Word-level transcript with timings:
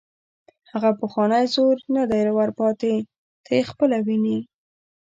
هغه 0.71 0.89
پخوانی 0.99 1.45
زور 1.53 1.77
نه 1.95 2.03
دی 2.11 2.21
ور 2.37 2.49
پاتې، 2.59 2.93
ته 3.43 3.49
یې 3.57 3.63
خپله 3.71 3.97
ویني. 4.05 4.39